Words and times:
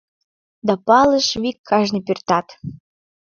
Да 0.67 0.73
палыш 0.87 1.27
вик 1.41 1.57
кажне 1.69 1.99
пӧртат... 2.07 2.47